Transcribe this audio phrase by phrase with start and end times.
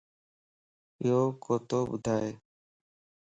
[1.07, 2.29] يو ڪوتو ٻڌئي